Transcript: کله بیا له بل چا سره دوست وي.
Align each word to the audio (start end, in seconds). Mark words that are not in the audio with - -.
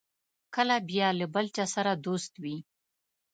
کله 0.55 0.75
بیا 0.89 1.07
له 1.19 1.25
بل 1.33 1.45
چا 1.55 1.65
سره 1.75 1.91
دوست 2.05 2.31
وي. 2.43 2.57